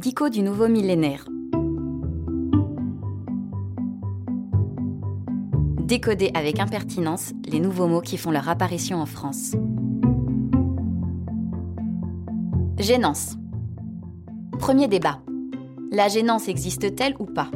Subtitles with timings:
[0.00, 1.24] Dico du nouveau millénaire.
[5.82, 9.56] Décoder avec impertinence les nouveaux mots qui font leur apparition en France.
[12.78, 13.34] Gênance.
[14.60, 15.18] Premier débat.
[15.90, 17.50] La gênance existe-t-elle ou pas?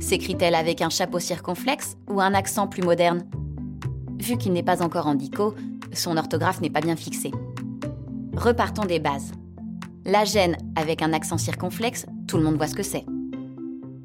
[0.00, 3.22] S'écrit-elle avec un chapeau circonflexe ou un accent plus moderne?
[4.18, 5.54] Vu qu'il n'est pas encore en dico,
[5.92, 7.30] son orthographe n'est pas bien fixée.
[8.34, 9.30] Repartons des bases.
[10.08, 13.04] La gêne avec un accent circonflexe, tout le monde voit ce que c'est.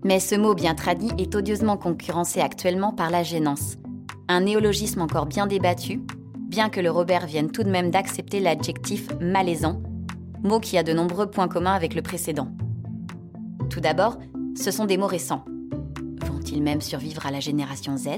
[0.03, 3.77] Mais ce mot bien traduit est odieusement concurrencé actuellement par la gênance,
[4.27, 6.01] un néologisme encore bien débattu,
[6.39, 9.81] bien que le Robert vienne tout de même d'accepter l'adjectif malaisant,
[10.43, 12.49] mot qui a de nombreux points communs avec le précédent.
[13.69, 14.17] Tout d'abord,
[14.57, 15.45] ce sont des mots récents.
[16.25, 18.09] Vont-ils même survivre à la génération Z?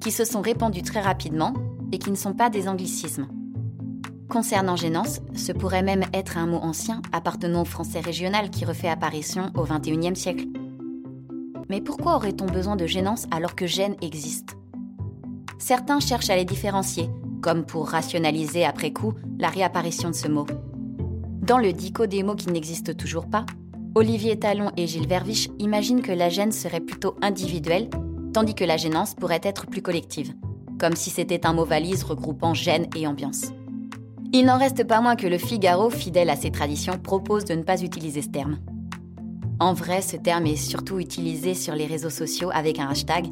[0.00, 1.52] Qui se sont répandus très rapidement
[1.90, 3.26] et qui ne sont pas des anglicismes.
[4.28, 8.88] Concernant gênance, ce pourrait même être un mot ancien appartenant au français régional qui refait
[8.88, 10.46] apparition au XXIe siècle.
[11.68, 14.56] Mais pourquoi aurait-on besoin de gênance alors que gêne existe?
[15.58, 17.08] Certains cherchent à les différencier,
[17.40, 20.46] comme pour rationaliser après coup la réapparition de ce mot.
[21.42, 23.46] Dans le dico des mots qui n'existent toujours pas,
[23.94, 27.88] Olivier Talon et Gilles Verviche imaginent que la gêne serait plutôt individuelle,
[28.32, 30.34] tandis que la gênance pourrait être plus collective,
[30.78, 33.52] comme si c'était un mot valise regroupant gêne et ambiance.
[34.32, 37.62] Il n'en reste pas moins que le Figaro, fidèle à ses traditions, propose de ne
[37.62, 38.58] pas utiliser ce terme.
[39.58, 43.26] En vrai, ce terme est surtout utilisé sur les réseaux sociaux avec un hashtag,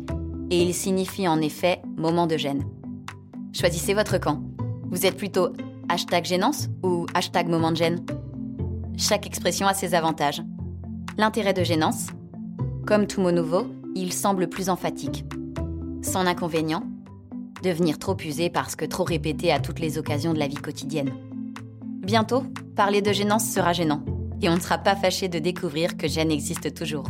[0.50, 2.64] et il signifie en effet moment de gêne.
[3.52, 4.42] Choisissez votre camp.
[4.90, 5.48] Vous êtes plutôt
[5.88, 8.04] hashtag gênance ou hashtag moment de gêne?
[8.96, 10.42] Chaque expression a ses avantages.
[11.18, 12.08] L'intérêt de gênance,
[12.86, 15.24] comme tout mot nouveau, il semble plus emphatique.
[16.02, 16.82] Son inconvénient,
[17.64, 21.12] devenir trop usé parce que trop répété à toutes les occasions de la vie quotidienne.
[22.02, 22.44] Bientôt,
[22.76, 24.04] parler de gênance sera gênant,
[24.42, 27.06] et on ne sera pas fâché de découvrir que gêne existe toujours.